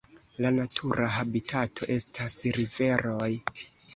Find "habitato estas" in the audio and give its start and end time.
1.17-2.39